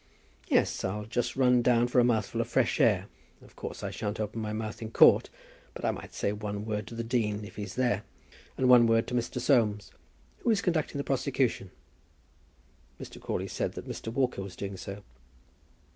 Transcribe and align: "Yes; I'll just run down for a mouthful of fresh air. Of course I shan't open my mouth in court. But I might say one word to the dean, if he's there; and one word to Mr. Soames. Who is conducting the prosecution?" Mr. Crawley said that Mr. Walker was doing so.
"Yes; 0.47 0.83
I'll 0.83 1.05
just 1.05 1.35
run 1.35 1.61
down 1.61 1.87
for 1.87 1.99
a 1.99 2.03
mouthful 2.03 2.41
of 2.41 2.47
fresh 2.47 2.79
air. 2.81 3.05
Of 3.43 3.55
course 3.55 3.83
I 3.83 3.91
shan't 3.91 4.19
open 4.19 4.41
my 4.41 4.51
mouth 4.51 4.81
in 4.81 4.89
court. 4.89 5.29
But 5.75 5.85
I 5.85 5.91
might 5.91 6.15
say 6.15 6.31
one 6.31 6.65
word 6.65 6.87
to 6.87 6.95
the 6.95 7.03
dean, 7.03 7.45
if 7.45 7.55
he's 7.55 7.75
there; 7.75 8.01
and 8.57 8.67
one 8.67 8.87
word 8.87 9.05
to 9.09 9.13
Mr. 9.13 9.39
Soames. 9.39 9.91
Who 10.39 10.49
is 10.49 10.59
conducting 10.59 10.97
the 10.97 11.03
prosecution?" 11.03 11.69
Mr. 12.99 13.21
Crawley 13.21 13.47
said 13.47 13.73
that 13.73 13.87
Mr. 13.87 14.11
Walker 14.11 14.41
was 14.41 14.55
doing 14.55 14.75
so. 14.75 15.03